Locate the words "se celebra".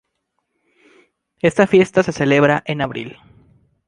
2.01-2.63